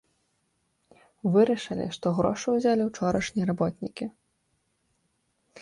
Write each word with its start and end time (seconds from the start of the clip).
Вырашылі, 1.35 1.87
што 1.97 2.07
грошы 2.21 2.47
ўзялі 2.55 2.83
ўчорашнія 2.89 3.45
работнікі. 3.51 4.05